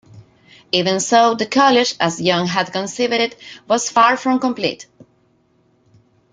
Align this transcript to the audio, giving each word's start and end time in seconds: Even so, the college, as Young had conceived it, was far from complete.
Even 0.71 0.99
so, 0.99 1.35
the 1.35 1.45
college, 1.45 1.93
as 1.99 2.19
Young 2.19 2.47
had 2.47 2.73
conceived 2.73 3.13
it, 3.13 3.39
was 3.67 3.91
far 3.91 4.17
from 4.17 4.39
complete. 4.39 4.87